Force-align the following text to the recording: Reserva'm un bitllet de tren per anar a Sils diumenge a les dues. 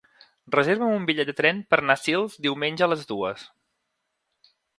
Reserva'm 0.53 0.93
un 0.93 1.03
bitllet 1.09 1.29
de 1.31 1.35
tren 1.41 1.59
per 1.73 1.79
anar 1.83 1.97
a 1.99 2.03
Sils 2.05 2.39
diumenge 2.47 2.87
a 2.87 2.89
les 2.95 3.05
dues. 3.13 3.45